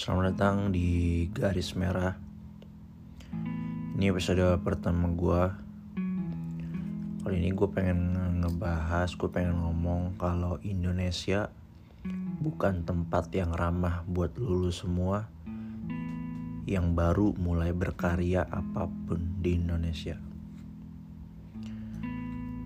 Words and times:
Selamat 0.00 0.32
datang 0.32 0.72
di 0.72 1.28
Garis 1.28 1.76
Merah. 1.76 2.16
Ini 4.00 4.08
episode 4.08 4.56
pertama 4.64 5.12
gue. 5.12 5.42
Kali 7.20 7.36
ini 7.36 7.52
gue 7.52 7.68
pengen 7.68 8.16
ngebahas, 8.40 9.12
gue 9.12 9.28
pengen 9.28 9.60
ngomong 9.60 10.16
kalau 10.16 10.56
Indonesia 10.64 11.52
bukan 12.40 12.80
tempat 12.88 13.28
yang 13.36 13.52
ramah 13.52 14.00
buat 14.08 14.32
lulu 14.40 14.72
semua 14.72 15.28
yang 16.64 16.96
baru 16.96 17.36
mulai 17.36 17.76
berkarya 17.76 18.48
apa 18.48 18.88
pun 18.88 19.20
di 19.44 19.60
Indonesia. 19.60 20.16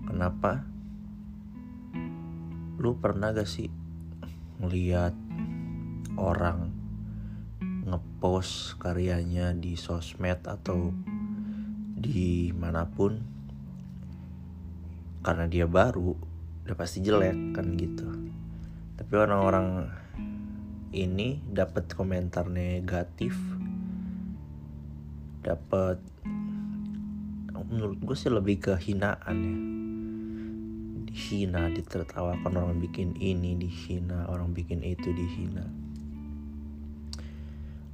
Kenapa? 0.07 0.63
Lu 2.79 2.95
pernah 2.95 3.35
gak 3.35 3.43
sih 3.43 3.67
ngeliat 4.63 5.11
orang 6.15 6.74
ngepost 7.95 8.75
karyanya 8.75 9.55
di 9.55 9.79
sosmed 9.79 10.43
atau 10.43 10.91
di 11.95 12.51
mana 12.51 12.83
pun 12.91 13.15
karena 15.23 15.47
dia 15.47 15.63
baru 15.63 16.11
udah 16.67 16.75
pasti 16.75 16.99
jelek 16.99 17.55
kan 17.55 17.71
gitu. 17.79 18.03
Tapi 18.99 19.13
orang-orang 19.15 19.87
ini 20.91 21.39
dapat 21.47 21.87
komentar 21.95 22.51
negatif 22.51 23.31
dapat 25.39 26.03
menurut 27.71 27.95
gue 28.03 28.17
sih 28.19 28.27
lebih 28.27 28.59
ke 28.59 28.73
hinaan 28.75 29.37
ya. 29.39 29.57
Dihina 31.15 31.71
ditertawakan 31.71 32.59
orang 32.59 32.83
bikin 32.83 33.15
ini 33.23 33.55
dihina 33.55 34.27
orang 34.27 34.51
bikin 34.51 34.83
itu 34.83 35.15
dihina 35.15 35.84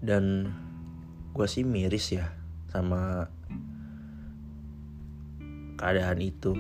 dan 0.02 0.50
gue 1.32 1.48
sih 1.48 1.62
miris 1.62 2.18
ya 2.18 2.34
sama 2.74 3.30
keadaan 5.78 6.20
itu. 6.20 6.54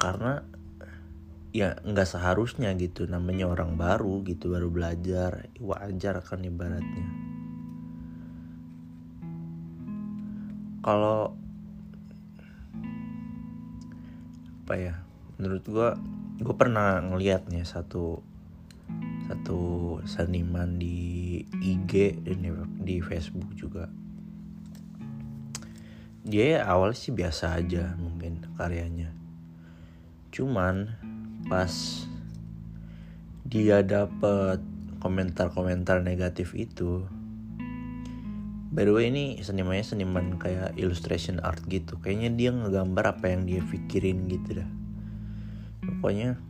Karena 0.00 0.40
ya 1.50 1.74
nggak 1.82 2.06
seharusnya 2.06 2.70
gitu 2.78 3.10
namanya 3.10 3.50
orang 3.50 3.74
baru 3.74 4.22
gitu 4.22 4.54
baru 4.54 4.70
belajar 4.70 5.50
wajar 5.58 6.22
kan 6.22 6.46
ibaratnya. 6.46 7.06
Kalau 10.80 11.36
apa 14.64 14.74
ya 14.78 14.94
menurut 15.36 15.66
gue 15.66 15.88
gue 16.40 16.54
pernah 16.54 17.02
ngeliat 17.02 17.50
nih 17.50 17.66
satu 17.66 18.29
satu 19.30 20.02
seniman 20.10 20.74
di 20.74 21.38
IG 21.62 22.18
dan 22.26 22.42
di 22.82 22.98
Facebook 22.98 23.46
juga. 23.54 23.86
Dia 26.26 26.66
awal 26.66 26.98
sih 26.98 27.14
biasa 27.14 27.62
aja 27.62 27.94
mungkin 27.94 28.42
karyanya. 28.58 29.14
Cuman 30.34 30.98
pas 31.46 31.70
dia 33.46 33.86
dapet 33.86 34.58
komentar-komentar 34.98 36.02
negatif 36.02 36.52
itu 36.58 37.06
by 38.70 38.86
the 38.86 38.92
way 38.94 39.10
ini 39.10 39.38
senimannya 39.42 39.86
seniman 39.86 40.42
kayak 40.42 40.74
illustration 40.74 41.38
art 41.38 41.62
gitu. 41.70 42.02
Kayaknya 42.02 42.30
dia 42.34 42.50
ngegambar 42.50 43.14
apa 43.14 43.30
yang 43.30 43.46
dia 43.46 43.62
pikirin 43.62 44.26
gitu 44.26 44.58
dah. 44.58 44.70
Pokoknya 45.86 46.49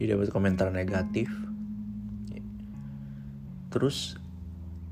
dia 0.00 0.16
dapat 0.16 0.32
komentar 0.32 0.72
negatif. 0.72 1.28
Terus 3.68 4.16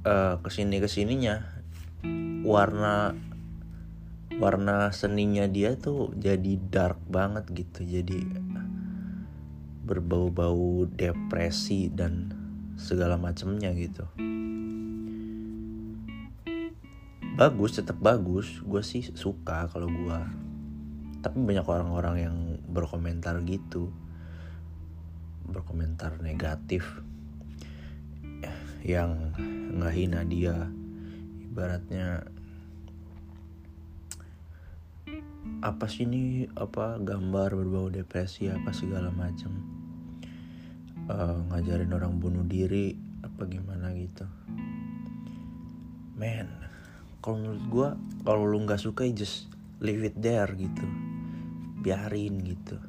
uh, 0.05 0.37
ke 0.45 0.53
sini 0.53 0.85
ke 0.85 0.87
sininya 0.87 1.49
warna 2.45 3.17
warna 4.37 4.93
seninya 4.93 5.49
dia 5.49 5.81
tuh 5.81 6.13
jadi 6.13 6.61
dark 6.61 7.01
banget 7.09 7.49
gitu. 7.57 7.89
Jadi 7.89 8.21
berbau-bau 9.89 10.85
depresi 10.93 11.89
dan 11.89 12.29
segala 12.77 13.17
macamnya 13.17 13.73
gitu. 13.73 14.05
Bagus 17.41 17.81
tetap 17.81 17.97
bagus. 17.97 18.61
Gue 18.61 18.85
sih 18.85 19.09
suka 19.17 19.73
kalau 19.73 19.89
gue 19.89 20.21
tapi 21.19 21.43
banyak 21.43 21.67
orang-orang 21.67 22.17
yang 22.21 22.37
berkomentar 22.69 23.41
gitu 23.43 23.91
berkomentar 25.49 26.21
negatif 26.21 26.85
yang 28.85 29.35
ngehina 29.75 30.23
dia. 30.29 30.69
Ibaratnya 31.49 32.23
apa 35.65 35.85
sih 35.91 36.07
ini? 36.07 36.47
Apa 36.55 37.01
gambar 37.03 37.59
berbau 37.59 37.91
depresi 37.91 38.47
apa 38.47 38.71
segala 38.71 39.11
macam 39.11 39.51
uh, 41.11 41.43
ngajarin 41.51 41.91
orang 41.91 42.21
bunuh 42.23 42.47
diri 42.47 42.95
apa 43.25 43.49
gimana 43.49 43.91
gitu. 43.97 44.25
Man 46.15 46.49
kalau 47.19 47.43
menurut 47.43 47.65
gue 47.67 47.89
kalau 48.23 48.47
lu 48.47 48.63
nggak 48.63 48.79
suka 48.79 49.05
just 49.11 49.51
leave 49.83 50.07
it 50.07 50.15
there 50.17 50.49
gitu. 50.55 50.87
Biarin 51.83 52.41
gitu 52.47 52.88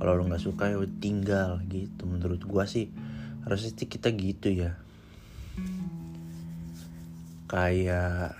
kalau 0.00 0.16
lu 0.16 0.32
nggak 0.32 0.40
suka 0.40 0.72
ya 0.72 0.80
tinggal 0.96 1.60
gitu. 1.68 2.08
Menurut 2.08 2.40
gue 2.40 2.64
sih 2.64 2.88
harusnya 3.44 3.76
kita 3.76 4.08
gitu 4.16 4.48
ya. 4.48 4.80
Kayak 7.44 8.32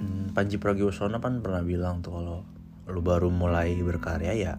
hmm, 0.00 0.32
Panji 0.32 0.56
Pragiwaksono 0.56 1.20
kan 1.20 1.44
pernah 1.44 1.60
bilang 1.60 2.00
tuh 2.00 2.16
kalau 2.16 2.38
lu 2.88 3.04
baru 3.04 3.28
mulai 3.28 3.76
berkarya 3.84 4.32
ya 4.32 4.56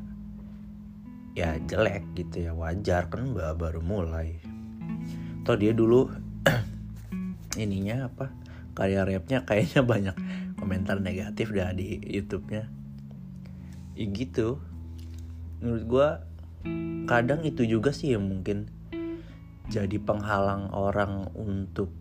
ya 1.33 1.57
jelek 1.57 2.13
gitu 2.13 2.45
ya. 2.45 2.53
Wajar 2.53 3.09
kan 3.09 3.33
baru 3.33 3.81
mulai. 3.81 4.37
Toh 5.41 5.57
dia 5.57 5.73
dulu 5.73 6.05
ininya 7.57 8.13
apa 8.13 8.29
karya 8.77 9.01
rapnya 9.09 9.41
kayaknya 9.41 9.81
banyak 9.81 10.15
komentar 10.61 11.01
negatif 11.01 11.49
dah 11.49 11.73
di 11.73 11.97
YouTube-nya 11.97 12.82
ya 13.93 14.05
gitu. 14.09 14.61
Menurut 15.61 15.83
gue 15.87 16.07
kadang 17.07 17.43
itu 17.43 17.63
juga 17.67 17.91
sih 17.91 18.15
yang 18.15 18.25
mungkin 18.27 18.67
jadi 19.71 19.95
penghalang 20.01 20.71
orang 20.75 21.31
untuk 21.37 21.91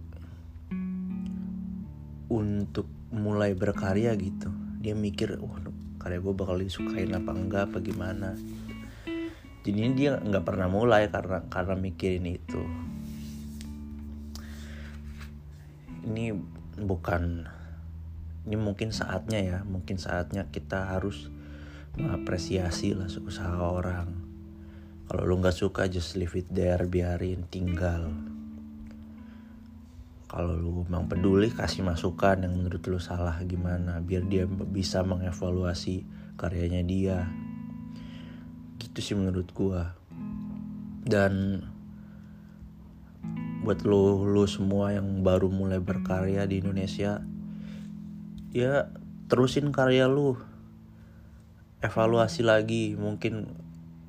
untuk 2.32 2.88
mulai 3.12 3.52
berkarya 3.52 4.16
gitu. 4.16 4.50
Dia 4.82 4.96
mikir 4.96 5.38
wah 5.38 5.60
karya 6.02 6.18
gue 6.18 6.34
bakal 6.34 6.58
disukain 6.58 7.14
apa 7.14 7.30
enggak 7.30 7.70
apa 7.70 7.78
gimana? 7.78 8.34
Jadi 9.62 9.94
dia 9.94 10.18
nggak 10.18 10.42
pernah 10.42 10.66
mulai 10.66 11.06
karena 11.06 11.46
karena 11.46 11.78
mikirin 11.78 12.26
itu. 12.26 12.62
Ini 16.02 16.34
bukan 16.82 17.46
ini 18.42 18.56
mungkin 18.58 18.90
saatnya 18.90 19.38
ya 19.38 19.58
mungkin 19.62 20.02
saatnya 20.02 20.50
kita 20.50 20.98
harus 20.98 21.30
mengapresiasi 21.96 22.96
lah 22.96 23.08
usaha 23.08 23.58
orang. 23.60 24.08
Kalau 25.08 25.28
lu 25.28 25.44
nggak 25.44 25.52
suka 25.52 25.92
just 25.92 26.16
leave 26.16 26.32
it 26.32 26.48
there 26.48 26.88
biarin 26.88 27.44
tinggal. 27.52 28.08
Kalau 30.32 30.56
lu 30.56 30.88
memang 30.88 31.12
peduli 31.12 31.52
kasih 31.52 31.84
masukan 31.84 32.40
yang 32.40 32.56
menurut 32.56 32.80
lu 32.88 32.96
salah 32.96 33.36
gimana 33.44 34.00
biar 34.00 34.24
dia 34.24 34.48
bisa 34.48 35.04
mengevaluasi 35.04 36.08
karyanya 36.40 36.80
dia. 36.80 37.28
Gitu 38.80 38.98
sih 39.04 39.12
menurut 39.12 39.52
gua. 39.52 39.92
Dan 41.04 41.60
buat 43.62 43.84
lo 43.84 44.24
lo 44.26 44.48
semua 44.48 44.96
yang 44.96 45.20
baru 45.20 45.52
mulai 45.52 45.78
berkarya 45.78 46.50
di 46.50 46.58
Indonesia 46.58 47.22
ya 48.50 48.90
terusin 49.30 49.70
karya 49.70 50.10
lu 50.10 50.34
evaluasi 51.82 52.46
lagi. 52.46 52.94
Mungkin 52.94 53.50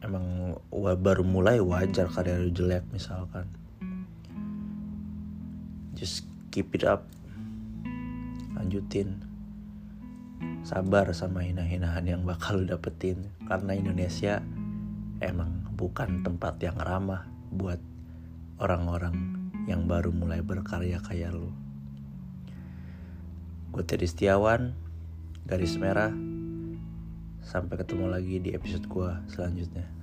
emang 0.06 0.58
baru 1.02 1.26
mulai 1.26 1.58
wajar 1.60 2.08
karya 2.08 2.38
lu 2.38 2.54
jelek 2.54 2.86
misalkan. 2.94 3.50
Just 5.98 6.30
keep 6.54 6.72
it 6.78 6.86
up. 6.86 7.10
Lanjutin. 8.54 9.26
Sabar 10.64 11.12
sama 11.12 11.44
hina-hinaan 11.44 12.08
yang 12.08 12.22
bakal 12.24 12.64
lu 12.64 12.70
dapetin. 12.70 13.34
Karena 13.50 13.76
Indonesia 13.76 14.40
emang 15.20 15.68
bukan 15.74 16.22
tempat 16.22 16.62
yang 16.62 16.78
ramah 16.78 17.28
buat 17.50 17.82
orang-orang 18.62 19.44
yang 19.68 19.88
baru 19.88 20.12
mulai 20.12 20.44
berkarya 20.44 21.00
kayak 21.00 21.34
lu. 21.34 21.52
Gue 23.74 23.82
Teddy 23.82 24.06
Setiawan, 24.06 24.78
garis 25.50 25.82
merah. 25.82 26.14
Sampai 27.44 27.76
ketemu 27.76 28.08
lagi 28.08 28.40
di 28.40 28.56
episode 28.56 28.88
gue 28.88 29.10
selanjutnya. 29.28 30.03